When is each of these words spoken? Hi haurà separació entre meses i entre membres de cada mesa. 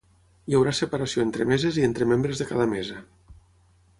Hi 0.51 0.55
haurà 0.59 0.71
separació 0.77 1.25
entre 1.27 1.45
meses 1.51 1.77
i 1.81 1.85
entre 1.89 2.09
membres 2.13 2.43
de 2.43 2.47
cada 2.53 2.67
mesa. 2.75 2.99